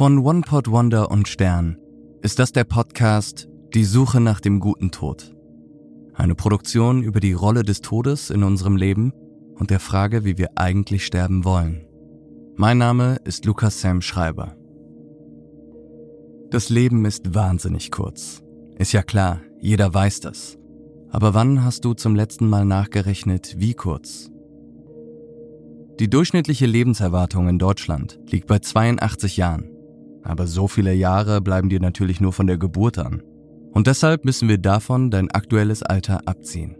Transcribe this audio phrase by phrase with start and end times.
[0.00, 1.76] Von One Pot Wonder und Stern
[2.22, 5.36] ist das der Podcast Die Suche nach dem guten Tod.
[6.14, 9.12] Eine Produktion über die Rolle des Todes in unserem Leben
[9.56, 11.86] und der Frage, wie wir eigentlich sterben wollen.
[12.56, 14.56] Mein Name ist Lukas Sam Schreiber.
[16.48, 18.42] Das Leben ist wahnsinnig kurz.
[18.78, 20.56] Ist ja klar, jeder weiß das.
[21.10, 24.30] Aber wann hast du zum letzten Mal nachgerechnet, wie kurz?
[25.98, 29.76] Die durchschnittliche Lebenserwartung in Deutschland liegt bei 82 Jahren.
[30.22, 33.22] Aber so viele Jahre bleiben dir natürlich nur von der Geburt an.
[33.72, 36.76] Und deshalb müssen wir davon dein aktuelles Alter abziehen.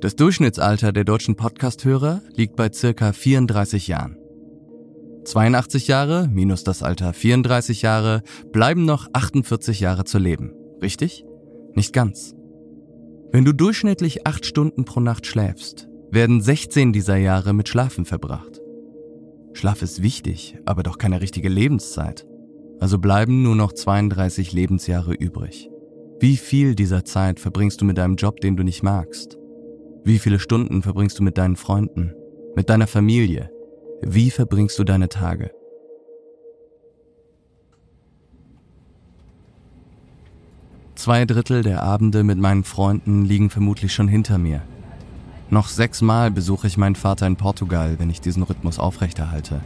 [0.00, 4.16] Das Durchschnittsalter der deutschen Podcasthörer liegt bei circa 34 Jahren.
[5.24, 8.22] 82 Jahre minus das Alter 34 Jahre
[8.52, 10.52] bleiben noch 48 Jahre zu leben.
[10.82, 11.24] Richtig?
[11.74, 12.34] Nicht ganz.
[13.32, 18.60] Wenn du durchschnittlich 8 Stunden pro Nacht schläfst, werden 16 dieser Jahre mit Schlafen verbracht.
[19.56, 22.26] Schlaf ist wichtig, aber doch keine richtige Lebenszeit.
[22.78, 25.70] Also bleiben nur noch 32 Lebensjahre übrig.
[26.20, 29.38] Wie viel dieser Zeit verbringst du mit einem Job, den du nicht magst?
[30.04, 32.12] Wie viele Stunden verbringst du mit deinen Freunden,
[32.54, 33.50] mit deiner Familie?
[34.02, 35.50] Wie verbringst du deine Tage?
[40.96, 44.60] Zwei Drittel der Abende mit meinen Freunden liegen vermutlich schon hinter mir.
[45.48, 49.60] Noch sechsmal besuche ich meinen Vater in Portugal, wenn ich diesen Rhythmus aufrechterhalte.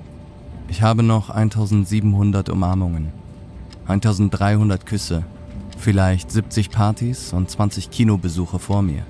[0.69, 3.11] Ich habe noch 1700 Umarmungen,
[3.89, 5.25] 1300 Küsse,
[5.79, 9.07] vielleicht 70 Partys und 20 Kinobesuche vor mir.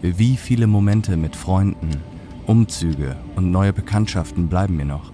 [0.00, 2.02] Wie viele Momente mit Freunden,
[2.46, 5.12] Umzüge und neue Bekanntschaften bleiben mir noch?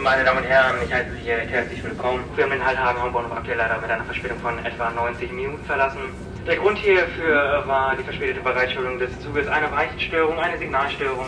[0.00, 2.20] Meine Damen und Herren, ich heiße Sie hier herzlich willkommen.
[2.36, 5.64] Wir haben den Halt Hagen Homburg aktuell leider mit einer Verspätung von etwa 90 Minuten
[5.64, 5.98] verlassen.
[6.46, 11.26] Der Grund hierfür war die verspätete Bereitstellung des Zuges, eine Weichenstörung, eine Signalstörung,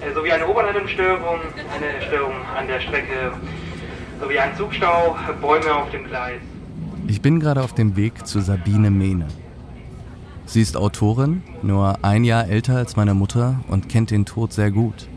[0.00, 1.38] äh, sowie eine Oberleitungsstörung,
[1.74, 3.32] eine Störung an der Strecke,
[4.20, 6.40] sowie ein Zugstau, Bäume auf dem Gleis.
[7.06, 9.28] Ich bin gerade auf dem Weg zu Sabine Mehne.
[10.44, 14.70] Sie ist Autorin, nur ein Jahr älter als meine Mutter und kennt den Tod sehr
[14.70, 15.08] gut.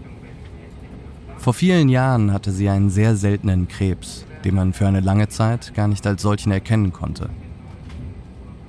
[1.38, 5.73] Vor vielen Jahren hatte sie einen sehr seltenen Krebs, den man für eine lange Zeit
[5.73, 7.29] gar nicht als solchen erkennen konnte.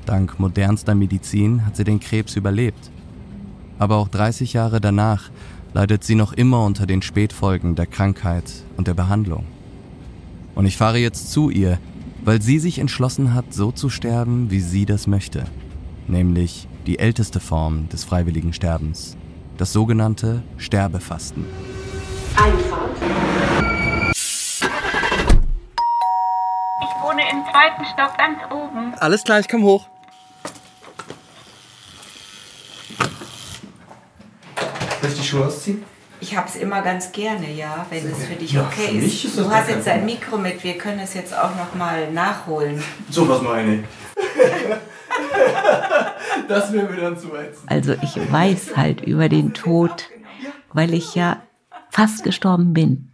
[0.06, 2.90] Dank modernster Medizin hat sie den Krebs überlebt.
[3.78, 5.30] Aber auch 30 Jahre danach
[5.74, 8.44] leidet sie noch immer unter den Spätfolgen der Krankheit
[8.76, 9.44] und der Behandlung.
[10.54, 11.78] Und ich fahre jetzt zu ihr,
[12.24, 15.44] weil sie sich entschlossen hat, so zu sterben, wie sie das möchte.
[16.08, 19.16] Nämlich die älteste Form des freiwilligen Sterbens,
[19.58, 21.44] das sogenannte Sterbefasten.
[22.36, 22.96] Einfahrt.
[26.80, 28.94] Ich wohne im zweiten Stock ganz oben.
[28.98, 29.86] Alles klar, ich komm hoch.
[35.06, 35.84] Soll ich die Schuhe ausziehen?
[36.20, 39.24] Ich habe es immer ganz gerne, ja, wenn es für dich Ja, okay für mich
[39.24, 39.36] ist.
[39.36, 42.82] ist Du hast jetzt ein Mikro mit, wir können es jetzt auch noch mal nachholen.
[43.10, 43.80] So was meine ich.
[46.48, 47.70] das wäre mir dann zu ätzend.
[47.70, 50.10] Also ich weiß halt über den Tod,
[50.72, 51.40] weil ich ja
[51.90, 53.12] fast gestorben bin.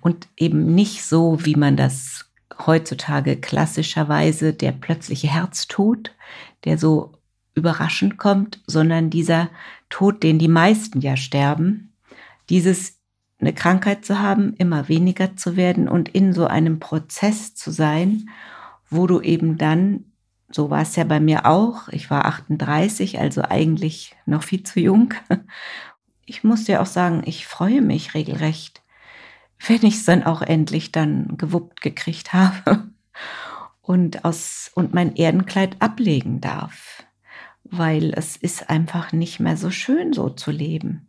[0.00, 2.30] Und eben nicht so, wie man das
[2.66, 6.12] heutzutage klassischerweise der plötzliche Herztod,
[6.64, 7.12] der so
[7.60, 9.50] überraschend kommt, sondern dieser
[9.90, 11.92] Tod, den die meisten ja sterben,
[12.48, 12.98] dieses
[13.40, 18.28] eine Krankheit zu haben, immer weniger zu werden und in so einem Prozess zu sein,
[18.88, 20.04] wo du eben dann,
[20.50, 24.80] so war es ja bei mir auch, ich war 38, also eigentlich noch viel zu
[24.80, 25.14] jung.
[26.26, 28.82] Ich muss dir auch sagen, ich freue mich regelrecht,
[29.66, 32.88] wenn ich es dann auch endlich dann gewuppt gekriegt habe
[33.82, 37.04] und aus und mein Erdenkleid ablegen darf
[37.64, 41.08] weil es ist einfach nicht mehr so schön, so zu leben.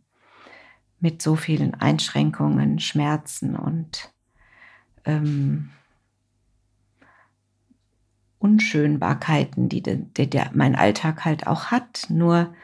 [1.00, 4.12] Mit so vielen Einschränkungen, Schmerzen und
[5.04, 5.70] ähm,
[8.38, 12.06] Unschönbarkeiten, die, de, der mein Alltag halt auch hat.
[12.08, 12.54] Nur,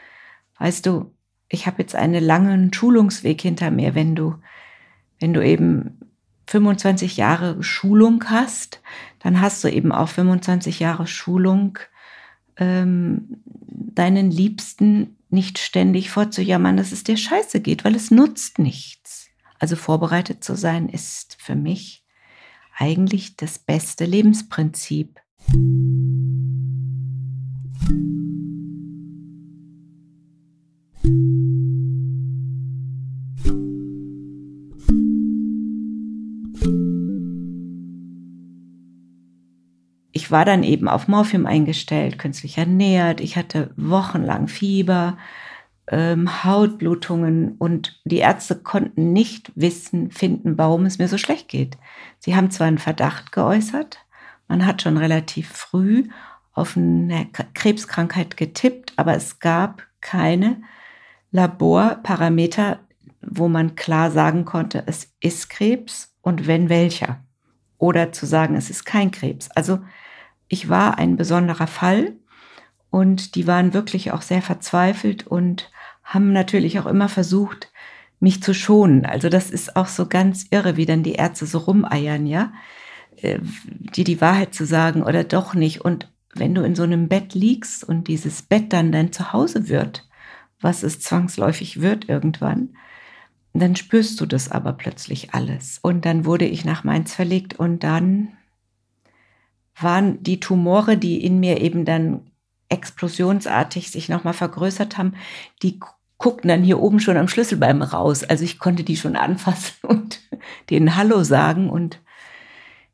[0.59, 1.13] weißt du,
[1.49, 3.95] ich habe jetzt einen langen Schulungsweg hinter mir.
[3.95, 4.35] Wenn du,
[5.19, 5.99] wenn du eben
[6.47, 8.81] 25 Jahre Schulung hast,
[9.21, 11.79] dann hast du eben auch 25 Jahre Schulung
[12.59, 19.29] ähm, deinen Liebsten nicht ständig vorzujammern, dass es dir scheiße geht, weil es nutzt nichts.
[19.59, 22.05] Also vorbereitet zu sein ist für mich
[22.77, 25.21] eigentlich das beste Lebensprinzip.
[40.29, 43.23] Ich war dann eben auf Morphium eingestellt, künstlich ernährt.
[43.23, 45.17] Ich hatte wochenlang Fieber,
[45.91, 51.79] ähm, Hautblutungen und die Ärzte konnten nicht wissen, finden, warum es mir so schlecht geht.
[52.19, 54.01] Sie haben zwar einen Verdacht geäußert,
[54.49, 56.11] man hat schon relativ früh
[56.53, 60.61] auf eine Krebskrankheit getippt, aber es gab keine
[61.31, 62.81] Laborparameter,
[63.23, 67.21] wo man klar sagen konnte, es ist Krebs und wenn welcher.
[67.79, 69.51] Oder zu sagen, es ist kein Krebs.
[69.53, 69.79] Also
[70.49, 72.15] ich war ein besonderer Fall
[72.91, 75.71] und die waren wirklich auch sehr verzweifelt und
[76.03, 77.71] haben natürlich auch immer versucht,
[78.21, 79.07] mich zu schonen.
[79.07, 82.53] Also das ist auch so ganz irre, wie dann die Ärzte so rumeiern, ja,
[83.17, 83.39] äh,
[83.95, 85.83] die die Wahrheit zu sagen oder doch nicht.
[85.83, 90.09] Und wenn du in so einem Bett liegst und dieses Bett dann dein Zuhause wird,
[90.61, 92.71] was es zwangsläufig wird irgendwann,
[93.53, 95.79] dann spürst du das aber plötzlich alles.
[95.83, 98.29] Und dann wurde ich nach Mainz verlegt und dann
[99.81, 102.23] waren die Tumore, die in mir eben dann
[102.69, 105.15] explosionsartig sich nochmal vergrößert haben,
[105.63, 105.81] die
[106.19, 108.25] guckten dann hier oben schon am Schlüsselbein raus.
[108.25, 110.21] Also ich konnte die schon anfassen und
[110.71, 112.01] denen Hallo sagen und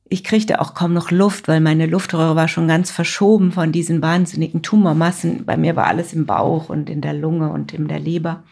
[0.06, 4.02] ich kriegte auch kaum noch Luft, weil meine Luftröhre war schon ganz verschoben von diesen
[4.02, 5.46] wahnsinnigen Tumormassen.
[5.46, 8.44] Bei mir war alles im Bauch und in der Lunge und in der Leber.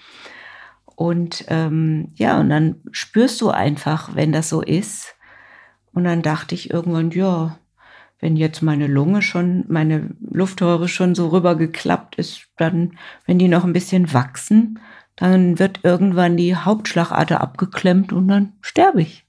[0.96, 5.14] Und ähm, ja, und dann spürst du einfach, wenn das so ist.
[5.93, 7.58] Und dann dachte ich irgendwann, ja,
[8.22, 12.92] wenn jetzt meine Lunge schon, meine Luftröhre schon so rübergeklappt ist, dann,
[13.26, 14.78] wenn die noch ein bisschen wachsen,
[15.16, 19.26] dann wird irgendwann die Hauptschlagader abgeklemmt und dann sterbe ich.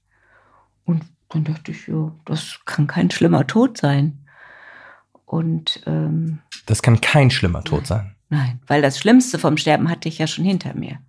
[0.84, 4.24] Und dann dachte ich, ja, das kann kein schlimmer Tod sein.
[5.24, 8.14] Und ähm, das kann kein schlimmer Tod sein.
[8.28, 11.00] Nein, weil das Schlimmste vom Sterben hatte ich ja schon hinter mir.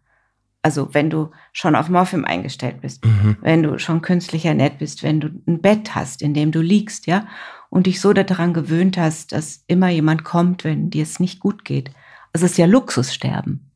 [0.64, 3.38] Also wenn du schon auf Morphium eingestellt bist, mhm.
[3.42, 7.06] wenn du schon künstlich ernährt bist, wenn du ein Bett hast, in dem du liegst,
[7.06, 7.28] ja,
[7.76, 11.66] und dich so daran gewöhnt hast, dass immer jemand kommt, wenn dir es nicht gut
[11.66, 11.92] geht.
[12.32, 13.70] Es ist ja Luxussterben.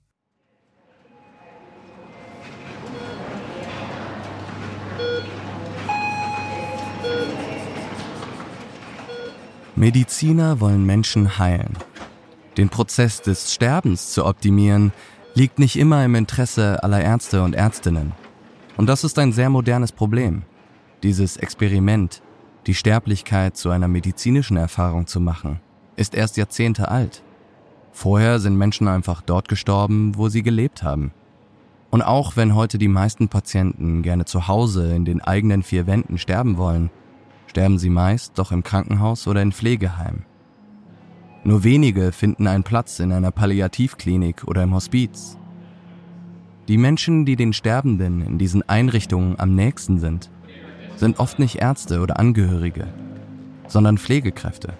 [9.75, 11.77] Mediziner wollen Menschen heilen.
[12.55, 14.93] Den Prozess des Sterbens zu optimieren,
[15.33, 18.13] liegt nicht immer im Interesse aller Ärzte und Ärztinnen.
[18.77, 20.43] Und das ist ein sehr modernes Problem.
[21.03, 22.21] Dieses Experiment,
[22.69, 25.59] die Sterblichkeit zu einer medizinischen Erfahrung zu machen,
[25.95, 27.23] ist erst Jahrzehnte alt.
[27.91, 31.11] Vorher sind Menschen einfach dort gestorben, wo sie gelebt haben.
[31.89, 36.19] Und auch wenn heute die meisten Patienten gerne zu Hause in den eigenen vier Wänden
[36.19, 36.91] sterben wollen,
[37.47, 40.25] sterben sie meist doch im Krankenhaus oder in Pflegeheimen.
[41.43, 45.39] Nur wenige finden einen Platz in einer Palliativklinik oder im Hospiz.
[46.67, 50.29] Die Menschen, die den Sterbenden in diesen Einrichtungen am nächsten sind,
[50.99, 52.87] sind oft nicht Ärzte oder Angehörige,
[53.67, 54.73] sondern Pflegekräfte.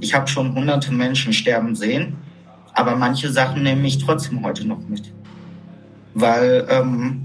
[0.00, 2.16] Ich habe schon hunderte Menschen sterben sehen,
[2.74, 5.12] aber manche Sachen nehme ich trotzdem heute noch mit.
[6.14, 7.22] Weil ähm,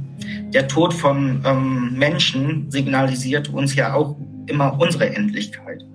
[0.53, 4.15] der Tod von ähm, Menschen signalisiert uns ja auch
[4.47, 5.85] immer unsere Endlichkeit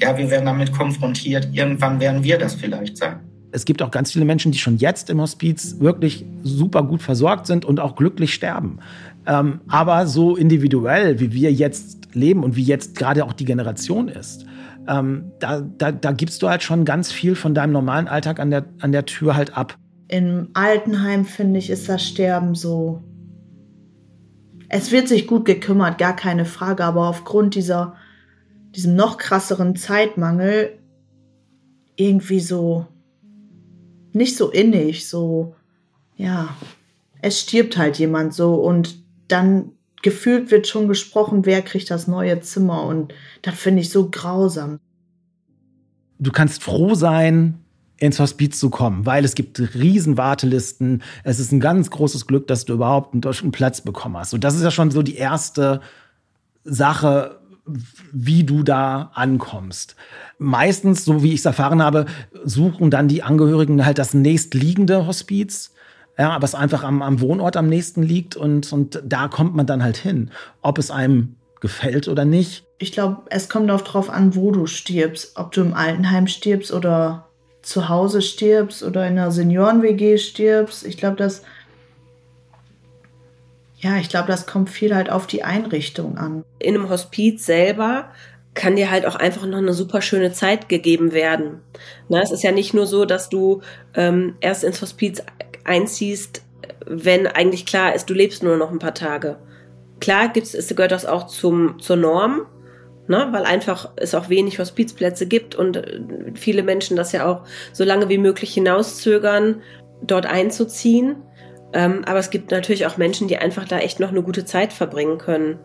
[0.00, 1.48] ja, wir werden damit konfrontiert.
[1.52, 3.20] Irgendwann werden wir das vielleicht sein.
[3.50, 7.46] Es gibt auch ganz viele Menschen, die schon jetzt im Hospiz wirklich super gut versorgt
[7.46, 8.78] sind und auch glücklich sterben.
[9.28, 14.08] Ähm, aber so individuell, wie wir jetzt leben und wie jetzt gerade auch die Generation
[14.08, 14.46] ist,
[14.88, 18.50] ähm, da, da, da gibst du halt schon ganz viel von deinem normalen Alltag an
[18.50, 19.76] der, an der Tür halt ab.
[20.08, 23.02] Im Altenheim, finde ich, ist das Sterben so.
[24.70, 27.94] Es wird sich gut gekümmert, gar keine Frage, aber aufgrund dieser
[28.74, 30.78] diesem noch krasseren Zeitmangel
[31.96, 32.86] irgendwie so
[34.12, 35.54] nicht so innig, so,
[36.16, 36.48] ja,
[37.20, 42.40] es stirbt halt jemand so und dann gefühlt wird schon gesprochen, wer kriegt das neue
[42.40, 44.78] Zimmer und das finde ich so grausam.
[46.18, 47.64] Du kannst froh sein,
[47.98, 51.02] ins Hospiz zu kommen, weil es gibt riesen Wartelisten.
[51.24, 54.34] Es ist ein ganz großes Glück, dass du überhaupt einen Platz bekommen hast.
[54.34, 55.80] Und das ist ja schon so die erste
[56.64, 57.40] Sache,
[58.12, 59.96] wie du da ankommst.
[60.38, 62.06] Meistens, so wie ich es erfahren habe,
[62.44, 65.74] suchen dann die Angehörigen halt das nächstliegende Hospiz.
[66.18, 69.82] Ja, was einfach am, am Wohnort am nächsten liegt und, und da kommt man dann
[69.82, 70.30] halt hin.
[70.62, 72.64] Ob es einem gefällt oder nicht.
[72.78, 75.36] Ich glaube, es kommt auch drauf an, wo du stirbst.
[75.36, 77.28] Ob du im Altenheim stirbst oder
[77.62, 80.86] zu Hause stirbst oder in einer Senioren-WG stirbst.
[80.86, 81.42] Ich glaube, das
[83.80, 86.44] ja, ich glaube, das kommt viel halt auf die Einrichtung an.
[86.58, 88.10] In einem Hospiz selber
[88.54, 91.60] kann dir halt auch einfach noch eine super schöne Zeit gegeben werden.
[92.08, 93.62] Na, es ist ja nicht nur so, dass du
[93.94, 95.22] ähm, erst ins Hospiz
[95.68, 96.42] einziehst,
[96.86, 99.38] wenn eigentlich klar ist, du lebst nur noch ein paar Tage.
[100.00, 102.46] Klar gibt's, es gehört das auch zum, zur Norm,
[103.08, 103.28] Ne?
[103.30, 106.00] Weil einfach es auch wenig Hospizplätze gibt und äh,
[106.34, 109.62] viele Menschen das ja auch so lange wie möglich hinauszögern,
[110.02, 111.16] dort einzuziehen.
[111.72, 114.74] Ähm, aber es gibt natürlich auch Menschen, die einfach da echt noch eine gute Zeit
[114.74, 115.58] verbringen können.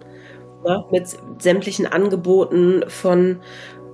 [0.66, 0.86] Ne?
[0.90, 1.08] Mit
[1.40, 3.42] sämtlichen Angeboten von,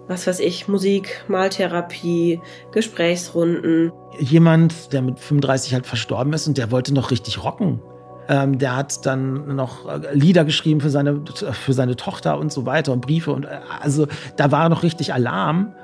[0.10, 3.92] was weiß ich, Musik, Maltherapie, Gesprächsrunden.
[4.20, 7.80] Jemand, der mit 35 halt verstorben ist und der wollte noch richtig rocken.
[8.28, 12.66] Ähm, der hat dann noch äh, Lieder geschrieben für seine, für seine Tochter und so
[12.66, 13.32] weiter und Briefe.
[13.32, 15.76] Und äh, also da war noch richtig Alarm.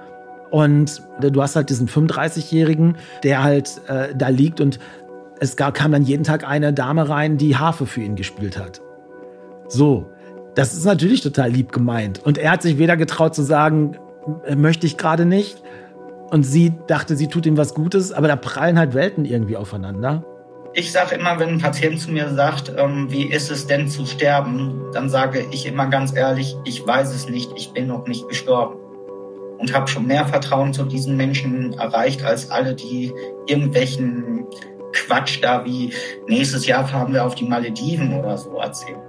[0.50, 4.80] Und du hast halt diesen 35-Jährigen, der halt äh, da liegt und
[5.40, 8.82] es gab, kam dann jeden Tag eine Dame rein, die Harfe für ihn gespielt hat.
[9.68, 10.10] So,
[10.56, 12.20] das ist natürlich total lieb gemeint.
[12.24, 13.98] Und er hat sich weder getraut zu sagen,
[14.56, 15.62] möchte ich gerade nicht.
[16.32, 20.26] Und sie dachte, sie tut ihm was Gutes, aber da prallen halt Welten irgendwie aufeinander.
[20.74, 24.06] Ich sage immer, wenn ein Patient zu mir sagt, ähm, wie ist es denn zu
[24.06, 28.28] sterben, dann sage ich immer ganz ehrlich, ich weiß es nicht, ich bin noch nicht
[28.28, 28.76] gestorben.
[29.58, 33.14] Und habe schon mehr Vertrauen zu diesen Menschen erreicht, als alle, die
[33.48, 34.46] irgendwelchen
[34.92, 35.94] Quatsch da wie
[36.28, 39.00] nächstes Jahr fahren wir auf die Malediven oder so erzählen.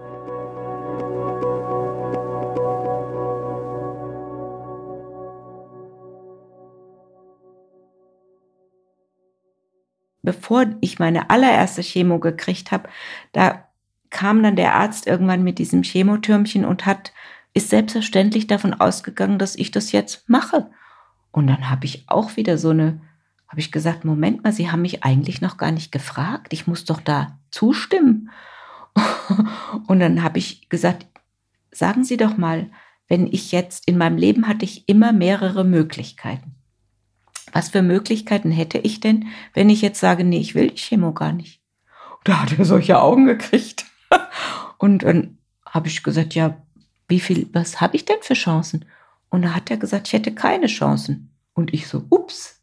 [10.26, 12.90] Bevor ich meine allererste Chemo gekriegt habe,
[13.32, 13.64] da
[14.10, 17.12] kam dann der Arzt irgendwann mit diesem Chemotürmchen und hat
[17.54, 20.70] ist selbstverständlich davon ausgegangen, dass ich das jetzt mache.
[21.32, 23.00] Und dann habe ich auch wieder so eine,
[23.48, 26.52] habe ich gesagt, Moment mal, Sie haben mich eigentlich noch gar nicht gefragt.
[26.52, 28.28] Ich muss doch da zustimmen.
[29.86, 31.06] und dann habe ich gesagt,
[31.70, 32.68] sagen Sie doch mal,
[33.08, 36.55] wenn ich jetzt in meinem Leben hatte ich immer mehrere Möglichkeiten.
[37.52, 41.12] Was für Möglichkeiten hätte ich denn, wenn ich jetzt sage, nee, ich will die Chemo
[41.12, 41.60] gar nicht?
[42.24, 43.86] Da hat er solche Augen gekriegt.
[44.78, 46.60] Und dann habe ich gesagt, ja,
[47.08, 48.84] wie viel, was habe ich denn für Chancen?
[49.30, 51.30] Und da hat er gesagt, ich hätte keine Chancen.
[51.54, 52.62] Und ich so, ups.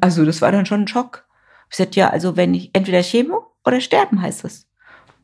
[0.00, 1.26] Also das war dann schon ein Schock.
[1.64, 4.68] Ich gesagt, ja, also wenn ich entweder Chemo oder sterben heißt das.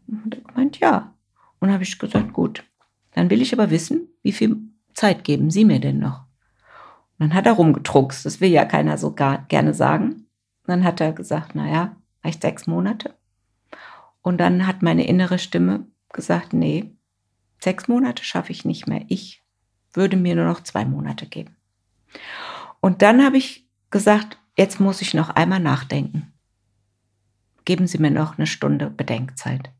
[0.06, 1.14] Und er meint, ja.
[1.60, 2.64] Und habe ich gesagt, gut.
[3.12, 4.56] Dann will ich aber wissen, wie viel
[4.92, 6.24] Zeit geben Sie mir denn noch?
[7.18, 8.26] Und dann hat er rumgedruckst.
[8.26, 10.12] Das will ja keiner so gar, gerne sagen.
[10.12, 13.14] Und dann hat er gesagt, naja, vielleicht sechs Monate.
[14.22, 16.92] Und dann hat meine innere Stimme gesagt, nee,
[17.60, 19.04] sechs Monate schaffe ich nicht mehr.
[19.08, 19.42] Ich
[19.92, 21.56] würde mir nur noch zwei Monate geben.
[22.80, 26.32] Und dann habe ich gesagt, jetzt muss ich noch einmal nachdenken.
[27.64, 29.70] Geben Sie mir noch eine Stunde Bedenkzeit.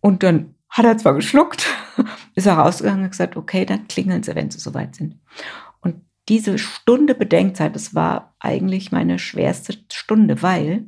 [0.00, 1.66] Und dann hat er zwar geschluckt,
[2.34, 5.16] ist er rausgegangen und gesagt, okay, dann klingeln Sie, wenn Sie soweit sind
[6.28, 10.86] diese Stunde Bedenkzeit, das war eigentlich meine schwerste Stunde, weil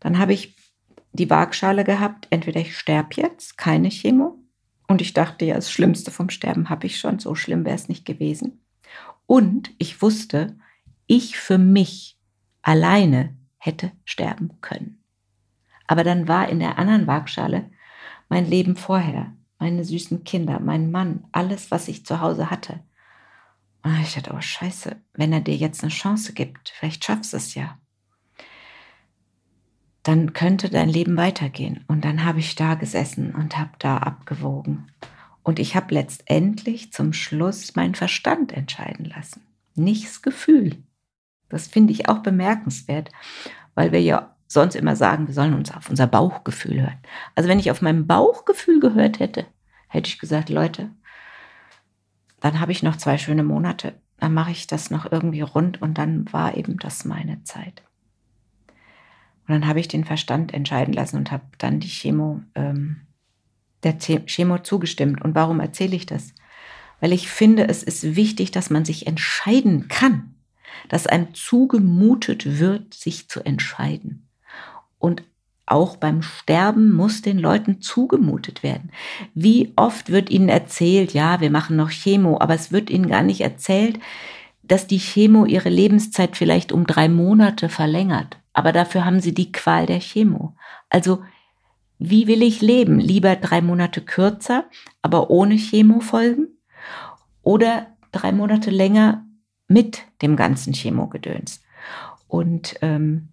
[0.00, 0.56] dann habe ich
[1.12, 4.38] die Waagschale gehabt, entweder ich sterbe jetzt, keine Chemo.
[4.88, 7.88] Und ich dachte ja, das Schlimmste vom Sterben habe ich schon, so schlimm wäre es
[7.88, 8.64] nicht gewesen.
[9.26, 10.56] Und ich wusste,
[11.06, 12.18] ich für mich
[12.62, 15.02] alleine hätte sterben können.
[15.86, 17.70] Aber dann war in der anderen Waagschale
[18.28, 22.80] mein Leben vorher, meine süßen Kinder, mein Mann, alles, was ich zu Hause hatte.
[23.82, 27.36] Und ich dachte, oh scheiße, wenn er dir jetzt eine Chance gibt, vielleicht schaffst du
[27.36, 27.78] es ja.
[30.02, 31.84] Dann könnte dein Leben weitergehen.
[31.88, 34.86] Und dann habe ich da gesessen und habe da abgewogen.
[35.42, 39.42] Und ich habe letztendlich zum Schluss meinen Verstand entscheiden lassen,
[39.74, 40.82] nicht das Gefühl.
[41.48, 43.10] Das finde ich auch bemerkenswert,
[43.74, 46.98] weil wir ja sonst immer sagen, wir sollen uns auf unser Bauchgefühl hören.
[47.34, 49.46] Also wenn ich auf mein Bauchgefühl gehört hätte,
[49.88, 50.90] hätte ich gesagt, Leute,
[52.42, 53.94] dann habe ich noch zwei schöne Monate.
[54.18, 57.82] Dann mache ich das noch irgendwie rund und dann war eben das meine Zeit.
[59.46, 63.00] Und dann habe ich den Verstand entscheiden lassen und habe dann die Chemo, ähm,
[63.82, 65.22] der Chemo zugestimmt.
[65.22, 66.34] Und warum erzähle ich das?
[67.00, 70.34] Weil ich finde, es ist wichtig, dass man sich entscheiden kann,
[70.88, 74.28] dass einem zugemutet wird, sich zu entscheiden.
[74.98, 75.24] Und
[75.72, 78.90] auch beim Sterben muss den Leuten zugemutet werden.
[79.34, 83.22] Wie oft wird ihnen erzählt, ja, wir machen noch Chemo, aber es wird ihnen gar
[83.22, 83.98] nicht erzählt,
[84.62, 88.38] dass die Chemo ihre Lebenszeit vielleicht um drei Monate verlängert.
[88.52, 90.54] Aber dafür haben sie die Qual der Chemo.
[90.90, 91.22] Also,
[91.98, 92.98] wie will ich leben?
[92.98, 94.64] Lieber drei Monate kürzer,
[95.00, 96.48] aber ohne Chemofolgen?
[97.42, 99.24] Oder drei Monate länger
[99.68, 101.62] mit dem ganzen Chemogedöns?
[102.28, 103.31] Und ähm,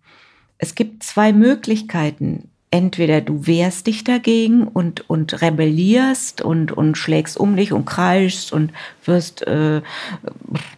[0.60, 2.50] es gibt zwei Möglichkeiten.
[2.72, 8.54] Entweder du wehrst dich dagegen und, und rebellierst und, und schlägst um dich und kreischst
[8.54, 8.72] und
[9.06, 9.82] wirst, äh,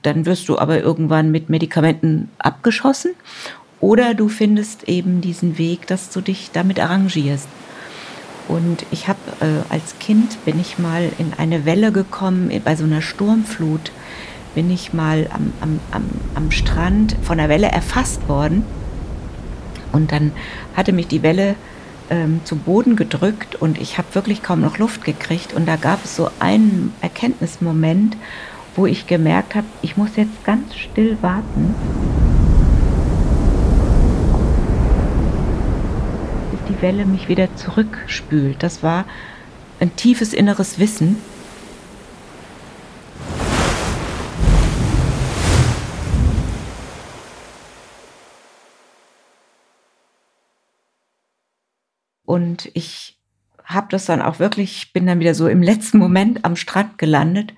[0.02, 3.12] dann wirst du aber irgendwann mit Medikamenten abgeschossen.
[3.82, 7.50] Oder du findest eben diesen Weg, dass du dich damit arrangierst.
[8.48, 12.86] Und ich habe äh, als Kind bin ich mal in eine Welle gekommen, bei so
[12.86, 13.92] einer Sturmflut
[14.56, 16.04] bin ich mal am, am, am,
[16.36, 18.64] am Strand von der Welle erfasst worden.
[19.92, 20.32] Und dann
[20.76, 21.56] hatte mich die Welle
[22.10, 25.54] ähm, zu Boden gedrückt und ich habe wirklich kaum noch Luft gekriegt.
[25.54, 28.18] Und da gab es so einen Erkenntnismoment,
[28.76, 31.76] wo ich gemerkt habe, ich muss jetzt ganz still warten.
[36.52, 38.62] Bis die Welle mich wieder zurückspült.
[38.62, 39.06] Das war
[39.80, 41.18] ein tiefes inneres Wissen.
[52.32, 53.20] Und ich
[53.66, 56.98] habe das dann auch wirklich, ich bin dann wieder so im letzten Moment am Strand
[56.98, 57.54] gelandet.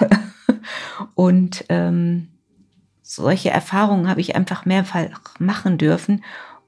[1.14, 2.26] und ähm,
[3.00, 6.24] solche Erfahrungen habe ich einfach mehrfach machen dürfen,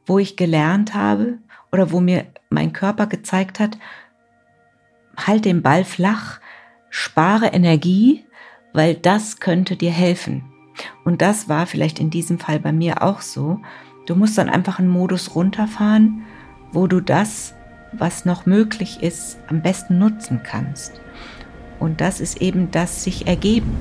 [0.07, 1.39] wo ich gelernt habe
[1.73, 3.79] oder wo mir mein Körper gezeigt hat,
[5.17, 6.39] halt den Ball flach,
[6.89, 8.25] spare Energie,
[8.73, 10.45] weil das könnte dir helfen.
[11.05, 13.61] Und das war vielleicht in diesem Fall bei mir auch so.
[14.07, 16.25] Du musst dann einfach einen Modus runterfahren,
[16.73, 17.55] wo du das
[17.93, 21.01] was noch möglich ist, am besten nutzen kannst.
[21.79, 23.77] Und das ist eben das sich ergeben.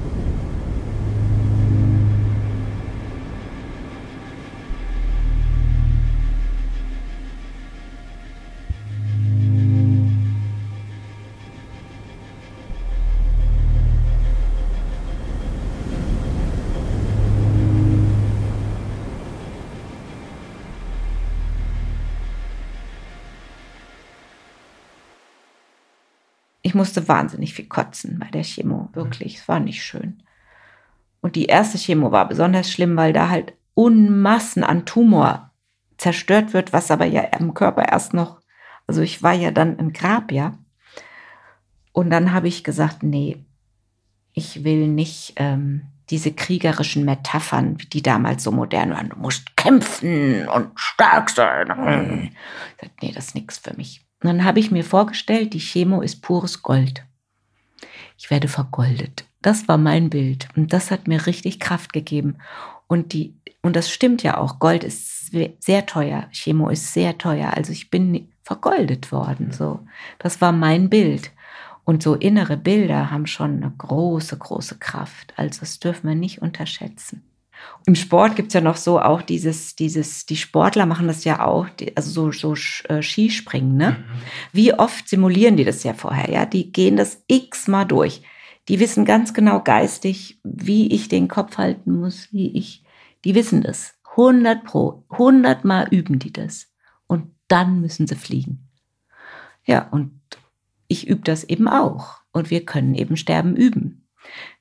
[26.77, 29.38] Musste wahnsinnig viel kotzen bei der Chemo, wirklich.
[29.38, 30.24] Es war nicht schön.
[31.19, 35.51] Und die erste Chemo war besonders schlimm, weil da halt Unmassen an Tumor
[35.98, 38.39] zerstört wird, was aber ja im Körper erst noch,
[38.88, 40.57] also ich war ja dann im Grab, ja.
[41.91, 43.43] Und dann habe ich gesagt, nee,
[44.34, 49.10] ich will nicht ähm, diese kriegerischen Metaphern, die damals so modern waren.
[49.10, 51.67] Du musst kämpfen und stark sein.
[51.67, 52.29] Mhm.
[53.01, 54.06] Nee, das ist nichts für mich.
[54.27, 57.05] Dann habe ich mir vorgestellt, die Chemo ist pures Gold.
[58.18, 59.25] Ich werde vergoldet.
[59.42, 60.50] Das war mein Bild.
[60.55, 62.37] Und das hat mir richtig Kraft gegeben.
[62.87, 64.59] Und die, und das stimmt ja auch.
[64.59, 66.27] Gold ist sehr teuer.
[66.31, 67.53] Chemo ist sehr teuer.
[67.55, 69.51] Also ich bin vergoldet worden.
[69.51, 69.79] So.
[70.20, 71.31] Das war mein Bild.
[71.85, 75.33] Und so innere Bilder haben schon eine große, große Kraft.
[75.37, 77.24] Also das dürfen wir nicht unterschätzen.
[77.85, 81.46] Im Sport gibt es ja noch so auch dieses, dieses, die Sportler machen das ja
[81.46, 82.53] auch, die, also so, so
[82.89, 83.91] äh, Skispringen, ne?
[83.91, 84.22] Mhm.
[84.51, 86.46] Wie oft simulieren die das ja vorher, ja?
[86.46, 88.24] Die gehen das x-mal durch.
[88.67, 92.83] Die wissen ganz genau geistig, wie ich den Kopf halten muss, wie ich,
[93.24, 93.93] die wissen das.
[94.17, 96.67] 100 pro, 100 Mal üben die das.
[97.07, 98.67] Und dann müssen sie fliegen.
[99.63, 100.20] Ja, und
[100.89, 102.17] ich übe das eben auch.
[102.31, 104.07] Und wir können eben sterben üben.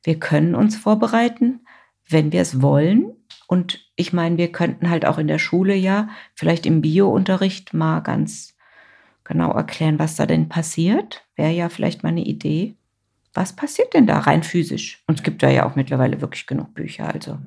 [0.04, 1.65] Wir können uns vorbereiten
[2.08, 3.12] wenn wir es wollen.
[3.46, 8.00] Und ich meine, wir könnten halt auch in der Schule ja vielleicht im Biounterricht mal
[8.00, 8.54] ganz
[9.24, 11.24] genau erklären, was da denn passiert.
[11.36, 12.76] Wäre ja vielleicht mal eine Idee.
[13.34, 15.02] Was passiert denn da rein physisch?
[15.06, 17.12] Und es gibt da ja auch mittlerweile wirklich genug Bücher.
[17.12, 17.38] Also.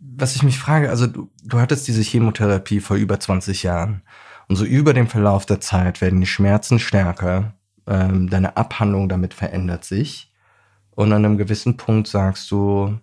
[0.00, 4.02] Was ich mich frage, also du, du hattest diese Chemotherapie vor über 20 Jahren.
[4.48, 7.54] Und so über den Verlauf der Zeit werden die Schmerzen stärker.
[7.86, 10.32] Ähm, deine Abhandlung damit verändert sich.
[10.90, 12.98] Und an einem gewissen Punkt sagst du,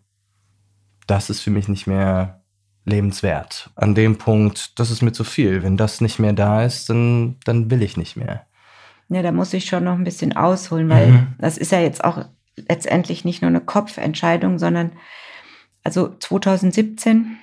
[1.09, 2.43] das ist für mich nicht mehr
[2.85, 3.69] lebenswert.
[3.75, 5.63] An dem Punkt, das ist mir zu viel.
[5.63, 8.45] Wenn das nicht mehr da ist, dann, dann will ich nicht mehr.
[9.09, 11.27] Ja, da muss ich schon noch ein bisschen ausholen, weil mhm.
[11.39, 14.91] das ist ja jetzt auch letztendlich nicht nur eine Kopfentscheidung, sondern
[15.83, 17.37] also 2017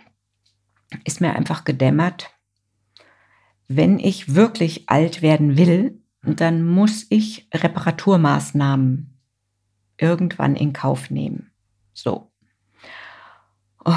[1.05, 2.31] ist mir einfach gedämmert,
[3.69, 9.19] wenn ich wirklich alt werden will, dann muss ich Reparaturmaßnahmen
[9.99, 11.51] irgendwann in Kauf nehmen.
[11.93, 12.31] So.
[13.87, 13.93] Oh,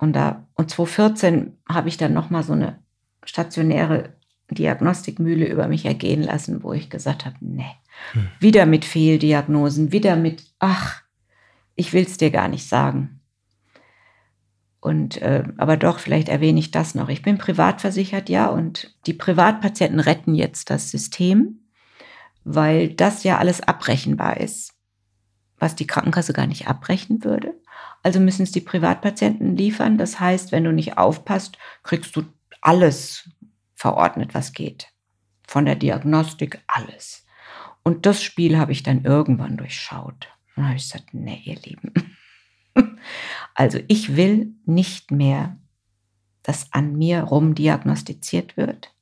[0.00, 2.80] und da, und 2014 habe ich dann nochmal so eine
[3.24, 4.16] stationäre
[4.50, 7.70] Diagnostikmühle über mich ergehen lassen, wo ich gesagt habe, nee,
[8.12, 8.28] hm.
[8.40, 11.02] wieder mit Fehldiagnosen, wieder mit, ach,
[11.76, 13.20] ich will es dir gar nicht sagen.
[14.80, 17.08] Und äh, aber doch, vielleicht erwähne ich das noch.
[17.08, 21.60] Ich bin privat versichert, ja, und die Privatpatienten retten jetzt das System,
[22.42, 24.72] weil das ja alles abrechenbar ist,
[25.58, 27.54] was die Krankenkasse gar nicht abrechnen würde.
[28.02, 29.98] Also müssen es die Privatpatienten liefern.
[29.98, 32.24] Das heißt, wenn du nicht aufpasst, kriegst du
[32.60, 33.28] alles
[33.74, 34.88] verordnet, was geht.
[35.46, 37.26] Von der Diagnostik alles.
[37.82, 40.28] Und das Spiel habe ich dann irgendwann durchschaut.
[40.56, 41.92] Und habe ich gesagt, nee, ihr Lieben.
[43.54, 45.58] also ich will nicht mehr,
[46.42, 48.94] dass an mir rumdiagnostiziert wird.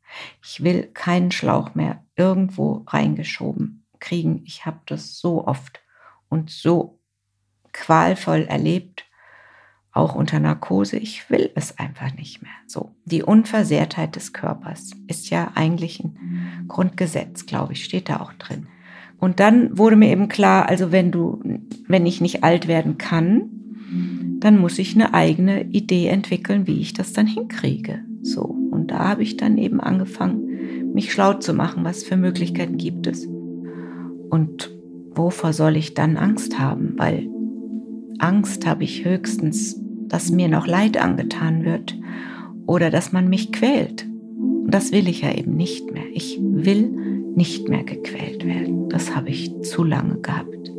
[0.43, 4.43] Ich will keinen Schlauch mehr irgendwo reingeschoben kriegen.
[4.45, 5.81] Ich habe das so oft
[6.29, 6.98] und so
[7.73, 9.05] qualvoll erlebt,
[9.93, 10.97] auch unter Narkose.
[10.97, 12.53] Ich will es einfach nicht mehr.
[12.67, 18.33] So, die Unversehrtheit des Körpers ist ja eigentlich ein Grundgesetz, glaube ich, steht da auch
[18.35, 18.67] drin.
[19.19, 21.43] Und dann wurde mir eben klar, also wenn du,
[21.89, 23.51] wenn ich nicht alt werden kann,
[24.39, 28.01] dann muss ich eine eigene Idee entwickeln, wie ich das dann hinkriege.
[28.23, 28.43] So.
[28.43, 33.09] Und da habe ich dann eben angefangen, mich schlau zu machen, was für Möglichkeiten gibt
[33.09, 33.27] es.
[33.27, 34.71] Und
[35.11, 36.95] wovor soll ich dann Angst haben?
[36.97, 37.29] Weil
[38.19, 41.97] Angst habe ich höchstens, dass mir noch Leid angetan wird
[42.67, 44.07] oder dass man mich quält.
[44.37, 46.05] Und das will ich ja eben nicht mehr.
[46.13, 46.91] Ich will
[47.35, 48.89] nicht mehr gequält werden.
[48.89, 50.73] Das habe ich zu lange gehabt.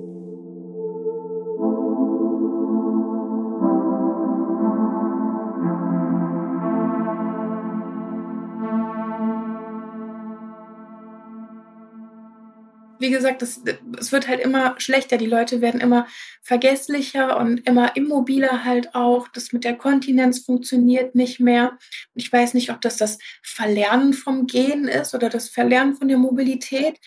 [13.00, 13.62] Wie gesagt, es,
[13.98, 15.18] es wird halt immer schlechter.
[15.18, 16.06] Die Leute werden immer
[16.42, 19.30] vergesslicher und immer immobiler halt auch.
[19.30, 21.78] Das mit der Kontinenz funktioniert nicht mehr.
[22.14, 26.18] Ich weiß nicht, ob das das Verlernen vom Gehen ist oder das Verlernen von der
[26.18, 27.00] Mobilität.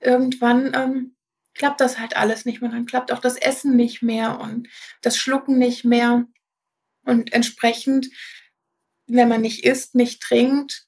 [0.00, 1.14] Irgendwann ähm,
[1.54, 2.70] klappt das halt alles nicht mehr.
[2.70, 4.68] Dann klappt auch das Essen nicht mehr und
[5.02, 6.26] das Schlucken nicht mehr.
[7.04, 8.08] Und entsprechend,
[9.06, 10.86] wenn man nicht isst, nicht trinkt,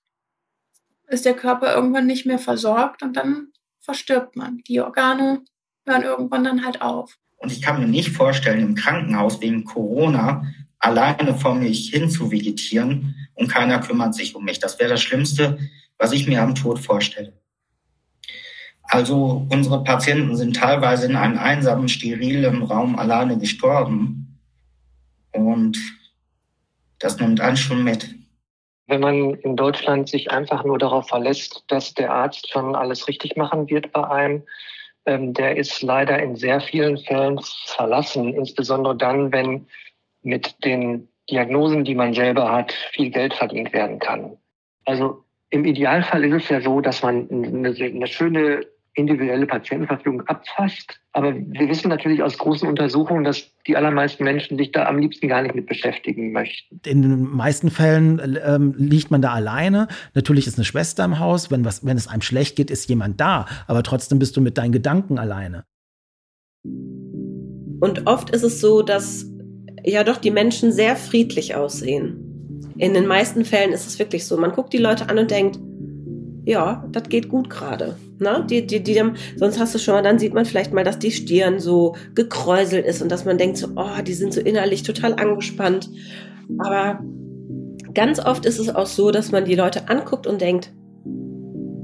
[1.09, 3.53] ist der Körper irgendwann nicht mehr versorgt und dann
[3.87, 4.63] verstirbt man.
[4.69, 5.43] Die Organe
[5.87, 7.17] hören irgendwann dann halt auf.
[7.39, 10.45] Und ich kann mir nicht vorstellen, im Krankenhaus wegen Corona
[10.79, 14.59] alleine vor mich hin zu vegetieren und keiner kümmert sich um mich.
[14.59, 15.59] Das wäre das Schlimmste,
[15.99, 17.33] was ich mir am Tod vorstelle.
[18.83, 24.39] Also unsere Patienten sind teilweise in einem einsamen, sterilen Raum alleine gestorben.
[25.33, 25.79] Und
[26.99, 28.16] das nimmt einen schon mit
[28.87, 33.37] wenn man in Deutschland sich einfach nur darauf verlässt, dass der Arzt schon alles richtig
[33.37, 34.43] machen wird bei einem,
[35.07, 39.67] ähm, der ist leider in sehr vielen Fällen verlassen, insbesondere dann, wenn
[40.23, 44.37] mit den Diagnosen, die man selber hat, viel Geld verdient werden kann.
[44.85, 50.99] Also im Idealfall ist es ja so, dass man eine, eine schöne individuelle Patientenverfügung abfasst.
[51.13, 55.29] Aber wir wissen natürlich aus großen Untersuchungen, dass die allermeisten Menschen sich da am liebsten
[55.29, 56.81] gar nicht mit beschäftigen möchten.
[56.85, 59.89] In den meisten Fällen ähm, liegt man da alleine.
[60.15, 61.51] Natürlich ist eine Schwester im Haus.
[61.51, 63.47] Wenn, was, wenn es einem schlecht geht, ist jemand da.
[63.67, 65.65] Aber trotzdem bist du mit deinen Gedanken alleine.
[67.81, 69.27] Und oft ist es so, dass
[69.85, 72.73] ja doch die Menschen sehr friedlich aussehen.
[72.79, 74.37] In den meisten Fällen ist es wirklich so.
[74.37, 75.59] Man guckt die Leute an und denkt,
[76.47, 77.97] ja, das geht gut gerade.
[78.21, 78.47] Ne?
[78.49, 79.03] Die, die, die,
[79.35, 82.87] sonst hast du schon mal, dann sieht man vielleicht mal, dass die Stirn so gekräuselt
[82.87, 85.91] ist und dass man denkt so, oh, die sind so innerlich total angespannt.
[86.59, 87.01] Aber
[87.95, 90.73] ganz oft ist es auch so, dass man die Leute anguckt und denkt,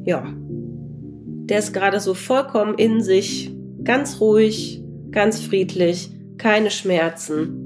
[0.04, 7.58] ja, der ist gerade so vollkommen in sich, ganz ruhig, ganz friedlich, keine Schmerzen.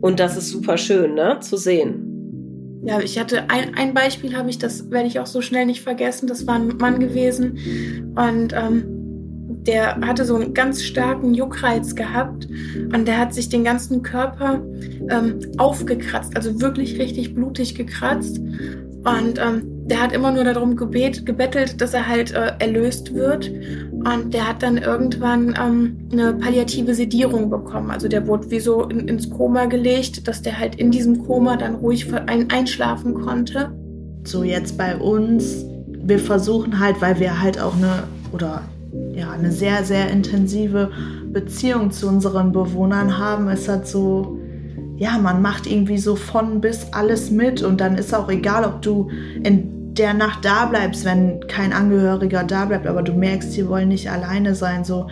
[0.00, 2.11] Und das ist super schön, ne, zu sehen.
[2.84, 5.82] Ja, ich hatte ein, ein Beispiel, habe ich, das werde ich auch so schnell nicht
[5.82, 6.26] vergessen.
[6.26, 9.02] Das war ein Mann gewesen und ähm,
[9.66, 12.48] der hatte so einen ganz starken Juckreiz gehabt
[12.92, 14.60] und der hat sich den ganzen Körper
[15.08, 18.38] ähm, aufgekratzt, also wirklich richtig blutig gekratzt.
[18.38, 23.50] Und ähm, der hat immer nur darum gebet, gebettelt, dass er halt äh, erlöst wird.
[24.04, 27.90] Und der hat dann irgendwann ähm, eine palliative Sedierung bekommen.
[27.90, 31.56] Also der wurde wie so in, ins Koma gelegt, dass der halt in diesem Koma
[31.56, 33.72] dann ruhig ein, einschlafen konnte.
[34.24, 38.62] So jetzt bei uns, wir versuchen halt, weil wir halt auch eine oder
[39.14, 40.90] ja eine sehr sehr intensive
[41.32, 44.38] Beziehung zu unseren Bewohnern haben, ist halt so
[44.96, 48.82] ja, man macht irgendwie so von bis alles mit und dann ist auch egal, ob
[48.82, 49.08] du
[49.42, 53.88] in der Nacht da bleibst, wenn kein Angehöriger da bleibt, aber du merkst, sie wollen
[53.88, 54.84] nicht alleine sein.
[54.84, 55.06] So,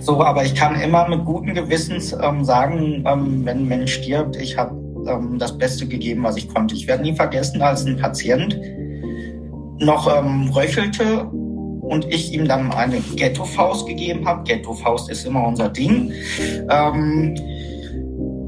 [0.00, 4.36] so aber ich kann immer mit gutem Gewissens ähm, sagen, ähm, wenn ein Mensch stirbt,
[4.36, 4.74] ich habe
[5.08, 6.74] ähm, das Beste gegeben, was ich konnte.
[6.74, 8.58] Ich werde nie vergessen, als ein Patient
[9.78, 14.42] noch ähm, röchelte und ich ihm dann eine Ghetto-Faust gegeben habe.
[14.44, 16.12] Ghetto-Faust ist immer unser Ding.
[16.70, 17.36] Ähm,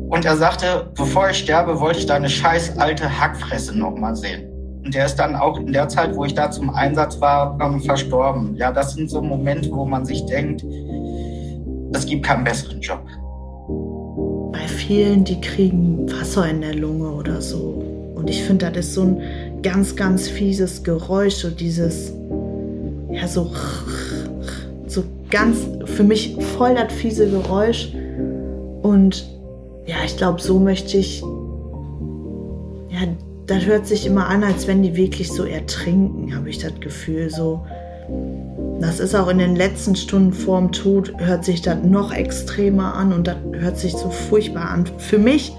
[0.09, 4.56] und er sagte, bevor ich sterbe, wollte ich deine scheiß alte Hackfresse nochmal sehen.
[4.87, 7.81] Und der ist dann auch in der Zeit, wo ich da zum Einsatz war, ähm,
[7.81, 8.55] verstorben.
[8.55, 10.65] Ja, das sind so Momente, wo man sich denkt,
[11.93, 13.01] es gibt keinen besseren Job.
[14.53, 17.83] Bei vielen, die kriegen Wasser in der Lunge oder so.
[18.15, 19.21] Und ich finde, das ist so ein
[19.61, 22.13] ganz, ganz fieses Geräusch, so dieses,
[23.11, 23.51] ja, so,
[24.87, 27.93] so ganz, für mich voll das fiese Geräusch.
[28.83, 29.27] Und
[29.85, 31.23] ja, ich glaube, so möchte ich
[32.89, 33.01] ja,
[33.47, 37.31] das hört sich immer an, als wenn die wirklich so ertrinken, habe ich das Gefühl.
[37.31, 37.65] So,
[38.81, 43.13] das ist auch in den letzten Stunden vorm Tod, hört sich das noch extremer an
[43.13, 44.87] und das hört sich so furchtbar an.
[44.99, 45.53] Für mich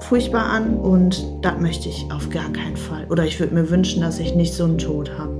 [0.00, 3.06] furchtbar an und das möchte ich auf gar keinen Fall.
[3.08, 5.34] Oder ich würde mir wünschen, dass ich nicht so einen Tod habe.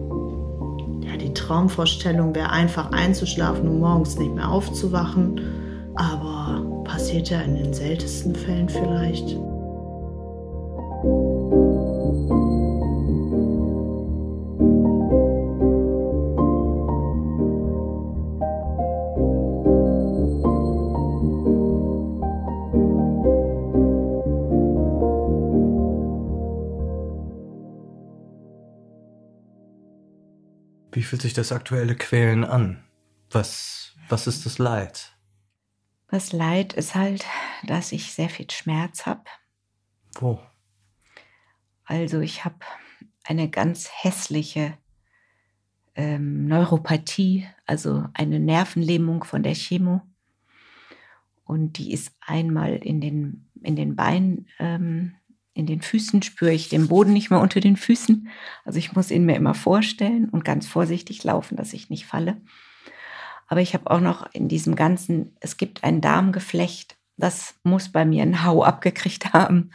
[1.03, 5.41] Ja, die Traumvorstellung wäre einfach einzuschlafen und morgens nicht mehr aufzuwachen.
[5.97, 9.37] Aber passiert ja in den seltensten Fällen vielleicht.
[31.11, 32.85] Fühlt sich das aktuelle Quälen an?
[33.33, 35.13] Was, was ist das Leid?
[36.07, 37.25] Das Leid ist halt,
[37.67, 39.25] dass ich sehr viel Schmerz habe.
[40.21, 40.41] Wo?
[41.83, 42.61] Also ich habe
[43.25, 44.79] eine ganz hässliche
[45.97, 50.03] ähm, Neuropathie, also eine Nervenlähmung von der Chemo.
[51.43, 55.17] Und die ist einmal in den, in den Beinen, ähm,
[55.55, 58.29] in den Füßen spüre ich den Boden nicht mehr unter den Füßen.
[58.65, 62.41] Also ich muss ihn mir immer vorstellen und ganz vorsichtig laufen, dass ich nicht falle.
[63.49, 68.05] Aber ich habe auch noch in diesem ganzen, es gibt ein Darmgeflecht, das muss bei
[68.05, 69.71] mir ein Hau abgekriegt haben.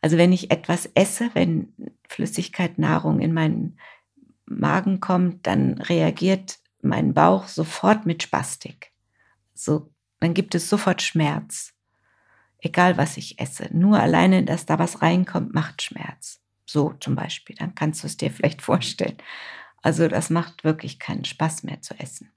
[0.00, 1.72] Also wenn ich etwas esse, wenn
[2.08, 3.78] Flüssigkeit, Nahrung in meinen
[4.46, 8.92] Magen kommt, dann reagiert mein Bauch sofort mit Spastik.
[9.54, 11.74] So, dann gibt es sofort Schmerz.
[12.60, 13.68] Egal was ich esse.
[13.72, 16.40] Nur alleine, dass da was reinkommt, macht Schmerz.
[16.66, 17.56] So zum Beispiel.
[17.56, 19.16] Dann kannst du es dir vielleicht vorstellen.
[19.82, 22.30] Also das macht wirklich keinen Spaß mehr zu essen.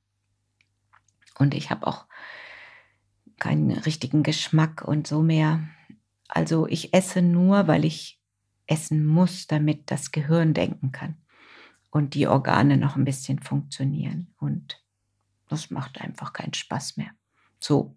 [1.38, 2.06] Und ich habe auch
[3.40, 5.68] keinen richtigen Geschmack und so mehr.
[6.28, 8.22] Also ich esse nur, weil ich
[8.68, 11.18] essen muss, damit das Gehirn denken kann
[11.92, 14.34] und die Organe noch ein bisschen funktionieren.
[14.38, 14.82] Und
[15.50, 17.12] das macht einfach keinen Spaß mehr.
[17.60, 17.96] So.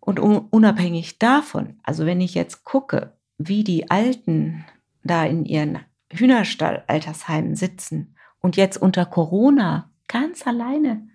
[0.00, 4.64] Und unabhängig davon, also wenn ich jetzt gucke, wie die Alten
[5.02, 11.10] da in ihren Hühnerstall-Altersheimen sitzen und jetzt unter Corona ganz alleine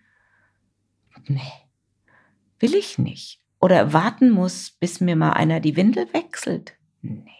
[1.27, 1.41] nee,
[2.59, 3.41] will ich nicht.
[3.59, 6.77] Oder warten muss, bis mir mal einer die Windel wechselt.
[7.01, 7.31] Nee,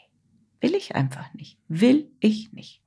[0.60, 1.60] will ich einfach nicht.
[1.67, 2.81] Will ich nicht.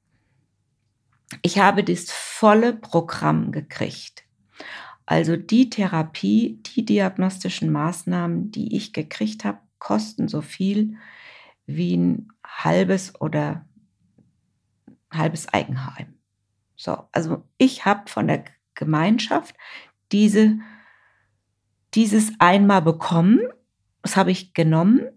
[1.42, 4.24] Ich habe das volle Programm gekriegt.
[5.10, 10.98] Also die Therapie, die diagnostischen Maßnahmen, die ich gekriegt habe, kosten so viel
[11.64, 13.66] wie ein halbes oder
[15.10, 16.18] halbes Eigenheim.
[16.76, 18.44] So, also ich habe von der
[18.74, 19.56] Gemeinschaft
[20.12, 20.58] diese
[21.94, 23.40] dieses einmal bekommen,
[24.02, 25.08] das habe ich genommen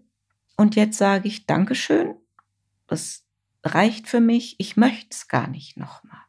[0.56, 2.14] und jetzt sage ich Dankeschön,
[2.86, 3.26] das
[3.62, 6.21] reicht für mich, ich möchte es gar nicht nochmal.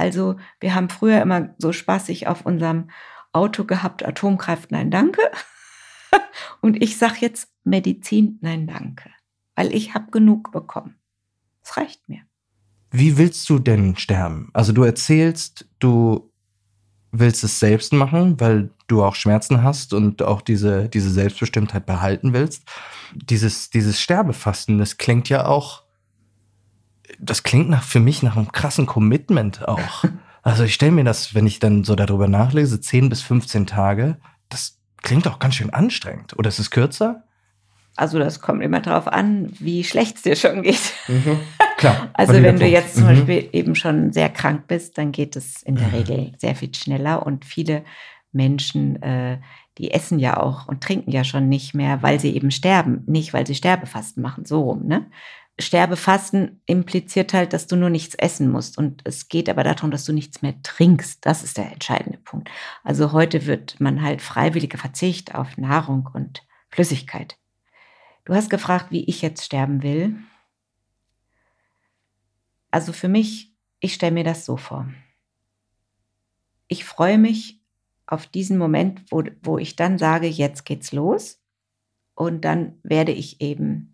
[0.00, 2.90] Also wir haben früher immer so spaßig auf unserem
[3.32, 5.20] Auto gehabt, Atomkraft, nein, danke.
[6.62, 9.10] Und ich sage jetzt Medizin, nein, danke,
[9.56, 10.96] weil ich habe genug bekommen.
[11.62, 12.22] Es reicht mir.
[12.90, 14.48] Wie willst du denn sterben?
[14.54, 16.32] Also du erzählst, du
[17.12, 22.32] willst es selbst machen, weil du auch Schmerzen hast und auch diese, diese Selbstbestimmtheit behalten
[22.32, 22.64] willst.
[23.14, 25.84] Dieses, dieses Sterbefasten, das klingt ja auch,
[27.18, 30.04] das klingt nach, für mich nach einem krassen Commitment auch.
[30.42, 34.16] Also ich stelle mir das, wenn ich dann so darüber nachlese, 10 bis 15 Tage,
[34.48, 36.38] das klingt auch ganz schön anstrengend.
[36.38, 37.24] Oder ist es kürzer?
[37.96, 40.94] Also das kommt immer darauf an, wie schlecht es dir schon geht.
[41.08, 41.40] Mhm.
[41.76, 42.08] Klar.
[42.14, 43.08] Also wenn du jetzt zum mhm.
[43.08, 45.94] Beispiel eben schon sehr krank bist, dann geht es in der mhm.
[45.94, 47.84] Regel sehr viel schneller und viele
[48.32, 49.38] Menschen, äh,
[49.78, 53.32] die essen ja auch und trinken ja schon nicht mehr, weil sie eben sterben, nicht
[53.32, 54.86] weil sie Sterbefasten machen, so rum.
[54.86, 55.06] Ne?
[55.60, 58.78] Sterbefasten impliziert halt, dass du nur nichts essen musst.
[58.78, 61.24] Und es geht aber darum, dass du nichts mehr trinkst.
[61.24, 62.50] Das ist der entscheidende Punkt.
[62.82, 67.36] Also heute wird man halt freiwilliger Verzicht auf Nahrung und Flüssigkeit.
[68.24, 70.16] Du hast gefragt, wie ich jetzt sterben will.
[72.70, 74.88] Also für mich, ich stelle mir das so vor.
[76.68, 77.60] Ich freue mich
[78.06, 81.40] auf diesen Moment, wo, wo ich dann sage, jetzt geht's los.
[82.14, 83.89] Und dann werde ich eben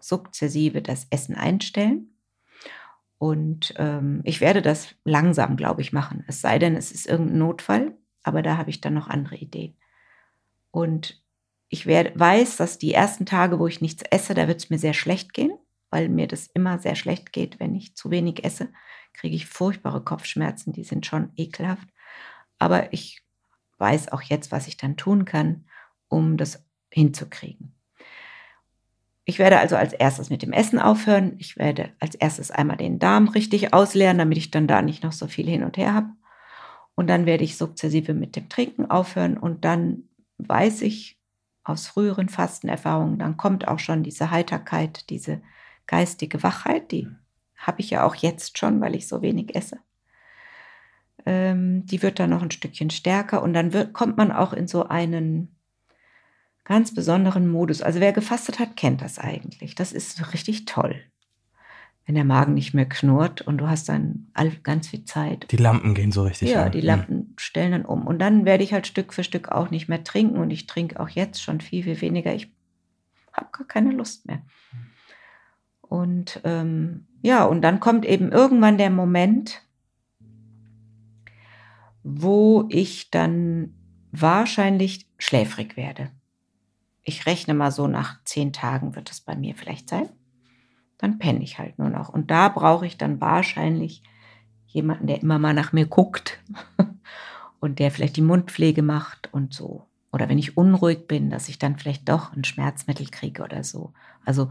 [0.00, 2.14] sukzessive das Essen einstellen.
[3.18, 6.24] Und ähm, ich werde das langsam, glaube ich, machen.
[6.28, 9.76] Es sei denn, es ist irgendein Notfall, aber da habe ich dann noch andere Ideen.
[10.70, 11.22] Und
[11.68, 14.78] ich werde, weiß, dass die ersten Tage, wo ich nichts esse, da wird es mir
[14.78, 15.52] sehr schlecht gehen,
[15.90, 18.68] weil mir das immer sehr schlecht geht, wenn ich zu wenig esse,
[19.12, 21.88] kriege ich furchtbare Kopfschmerzen, die sind schon ekelhaft.
[22.58, 23.22] Aber ich
[23.78, 25.66] weiß auch jetzt, was ich dann tun kann,
[26.08, 27.74] um das hinzukriegen.
[29.28, 31.34] Ich werde also als erstes mit dem Essen aufhören.
[31.36, 35.12] Ich werde als erstes einmal den Darm richtig ausleeren, damit ich dann da nicht noch
[35.12, 36.08] so viel hin und her habe.
[36.94, 40.04] Und dann werde ich sukzessive mit dem Trinken aufhören und dann
[40.38, 41.20] weiß ich
[41.62, 45.42] aus früheren Fastenerfahrungen, dann kommt auch schon diese Heiterkeit, diese
[45.86, 47.08] geistige Wachheit, die
[47.58, 49.76] habe ich ja auch jetzt schon, weil ich so wenig esse.
[51.26, 54.68] Ähm, die wird dann noch ein Stückchen stärker und dann wird, kommt man auch in
[54.68, 55.57] so einen
[56.68, 57.80] ganz besonderen Modus.
[57.80, 59.74] Also wer gefastet hat, kennt das eigentlich.
[59.74, 61.00] Das ist richtig toll.
[62.04, 64.30] Wenn der Magen nicht mehr knurrt und du hast dann
[64.62, 65.46] ganz viel Zeit.
[65.50, 66.50] Die Lampen gehen so richtig.
[66.50, 66.72] Ja, an.
[66.72, 67.34] die Lampen mhm.
[67.38, 68.06] stellen dann um.
[68.06, 71.00] Und dann werde ich halt Stück für Stück auch nicht mehr trinken und ich trinke
[71.00, 72.34] auch jetzt schon viel, viel weniger.
[72.34, 72.52] Ich
[73.32, 74.42] habe gar keine Lust mehr.
[75.80, 79.62] Und ähm, ja, und dann kommt eben irgendwann der Moment,
[82.02, 83.74] wo ich dann
[84.12, 86.10] wahrscheinlich schläfrig werde.
[87.08, 90.10] Ich rechne mal so nach zehn Tagen wird es bei mir vielleicht sein.
[90.98, 92.10] Dann penne ich halt nur noch.
[92.10, 94.02] Und da brauche ich dann wahrscheinlich
[94.66, 96.38] jemanden, der immer mal nach mir guckt
[97.60, 99.86] und der vielleicht die Mundpflege macht und so.
[100.12, 103.94] Oder wenn ich unruhig bin, dass ich dann vielleicht doch ein Schmerzmittel kriege oder so.
[104.26, 104.50] Also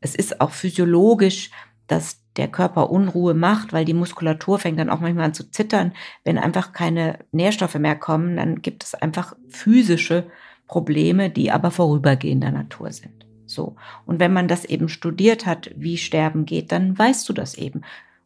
[0.00, 1.50] es ist auch physiologisch,
[1.86, 5.94] dass der Körper Unruhe macht, weil die Muskulatur fängt dann auch manchmal an zu zittern.
[6.24, 10.30] Wenn einfach keine Nährstoffe mehr kommen, dann gibt es einfach physische
[10.66, 13.26] Probleme, die aber vorübergehender Natur sind.
[13.46, 13.76] So.
[14.04, 17.82] Und wenn man das eben studiert hat, wie Sterben geht, dann weißt du das eben.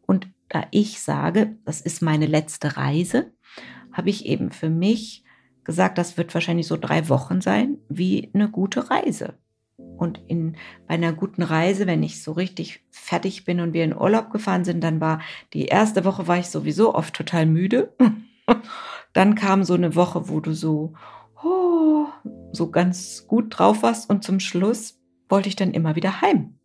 [0.06, 3.32] Und da ich sage, das ist meine letzte Reise,
[3.92, 5.24] habe ich eben für mich
[5.64, 9.34] gesagt, das wird wahrscheinlich so drei Wochen sein, wie eine gute Reise.
[9.76, 13.96] Und in, bei einer guten Reise, wenn ich so richtig fertig bin und wir in
[13.96, 15.20] Urlaub gefahren sind, dann war
[15.52, 17.94] die erste Woche war ich sowieso oft total müde.
[19.12, 20.94] dann kam so eine Woche, wo du so,
[22.52, 26.58] so ganz gut drauf warst und zum Schluss wollte ich dann immer wieder heim.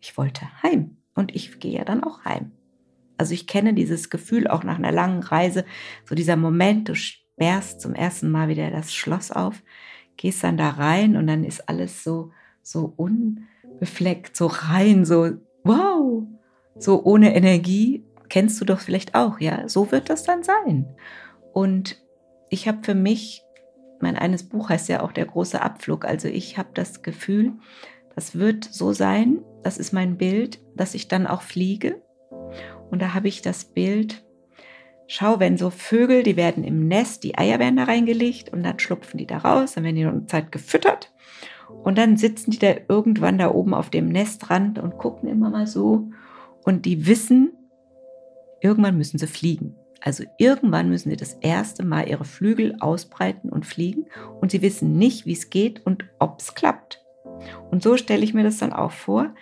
[0.00, 2.52] Ich wollte heim und ich gehe ja dann auch heim.
[3.18, 5.64] Also ich kenne dieses Gefühl auch nach einer langen Reise,
[6.04, 9.62] so dieser Moment, du sperrst zum ersten Mal wieder das Schloss auf,
[10.16, 12.30] gehst dann da rein und dann ist alles so
[12.66, 15.30] so unbefleckt, so rein, so
[15.62, 16.24] wow,
[16.76, 20.86] so ohne Energie, kennst du doch vielleicht auch, ja, so wird das dann sein.
[21.52, 22.04] Und
[22.50, 23.42] ich habe für mich,
[24.00, 27.52] mein eines Buch heißt ja auch der große Abflug, also ich habe das Gefühl,
[28.14, 32.02] das wird so sein, das ist mein Bild, dass ich dann auch fliege.
[32.90, 34.24] Und da habe ich das Bild,
[35.06, 38.78] schau, wenn so Vögel, die werden im Nest, die Eier werden da reingelegt und dann
[38.78, 41.12] schlupfen die da raus, dann werden die noch eine Zeit gefüttert
[41.68, 45.66] und dann sitzen die da irgendwann da oben auf dem Nestrand und gucken immer mal
[45.66, 46.08] so.
[46.64, 47.52] Und die wissen,
[48.60, 49.76] irgendwann müssen sie fliegen.
[50.00, 54.06] Also irgendwann müssen sie das erste Mal ihre Flügel ausbreiten und fliegen.
[54.40, 57.04] Und sie wissen nicht, wie es geht und ob es klappt.
[57.70, 59.34] Und so stelle ich mir das dann auch vor.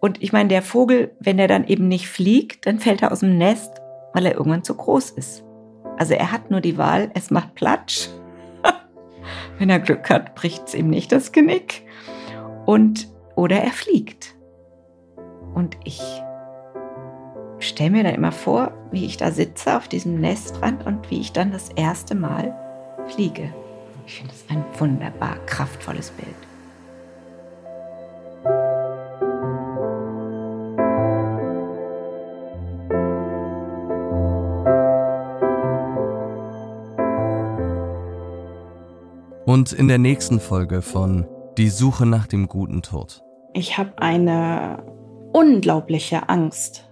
[0.00, 3.20] Und ich meine, der Vogel, wenn er dann eben nicht fliegt, dann fällt er aus
[3.20, 3.80] dem Nest,
[4.12, 5.42] weil er irgendwann zu groß ist.
[5.96, 8.08] Also er hat nur die Wahl, es macht Platsch
[9.58, 11.82] wenn er Glück hat, bricht es ihm nicht das Genick.
[12.66, 14.34] Und, oder er fliegt.
[15.54, 16.02] Und ich
[17.58, 21.32] stelle mir dann immer vor, wie ich da sitze auf diesem Nestrand und wie ich
[21.32, 22.54] dann das erste Mal
[23.08, 23.52] fliege.
[24.06, 26.34] Ich finde das ein wunderbar kraftvolles Bild.
[39.46, 43.22] Und in der nächsten Folge von Die Suche nach dem guten Tod.
[43.54, 44.82] Ich habe eine
[45.32, 46.85] unglaubliche Angst,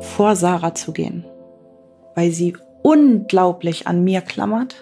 [0.00, 1.24] vor Sarah zu gehen,
[2.14, 4.76] weil sie unglaublich an mir klammert.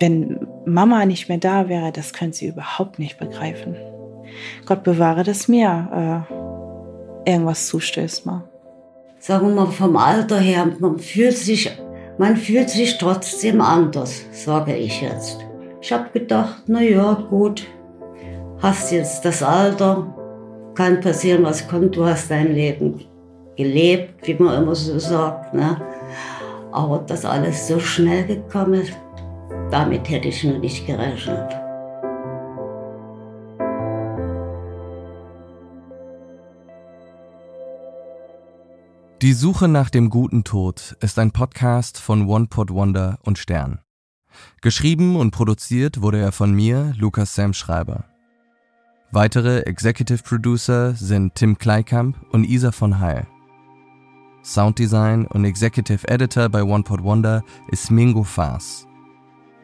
[0.00, 3.76] Wenn Mama nicht mehr da wäre, das könnte sie überhaupt nicht begreifen.
[4.66, 6.26] Gott bewahre, dass mir
[7.26, 8.44] äh, irgendwas zustößt mal.
[9.18, 11.70] Sagen wir mal vom Alter her, man fühlt sich,
[12.18, 15.38] man fühlt sich trotzdem anders, sage ich jetzt.
[15.80, 17.66] Ich habe gedacht, na ja, gut,
[18.60, 20.14] hast jetzt das Alter,
[20.74, 23.11] kann passieren, was kommt, du hast dein Leben
[23.56, 25.54] gelebt, wie man immer so sagt.
[25.54, 25.80] Ne?
[26.72, 28.92] Aber dass alles so schnell gekommen ist,
[29.70, 31.52] damit hätte ich nur nicht gerechnet.
[39.22, 43.78] Die Suche nach dem guten Tod ist ein Podcast von One Pot Wonder und Stern.
[44.60, 48.04] Geschrieben und produziert wurde er von mir, Lukas Sam Schreiber.
[49.12, 53.28] Weitere Executive Producer sind Tim Kleikamp und Isa von Heil.
[54.42, 58.86] Sounddesign und Executive Editor bei OnePod Wonder ist Mingo Faas.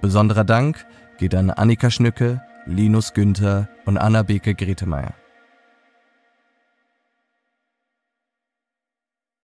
[0.00, 0.86] Besonderer Dank
[1.18, 5.14] geht an Annika Schnücke, Linus Günther und Anna Beke Gretemeyer.